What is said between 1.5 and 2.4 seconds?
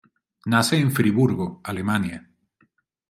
Alemania.